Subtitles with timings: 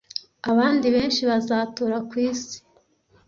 [0.51, 2.57] abandi benshi bazatura ku isi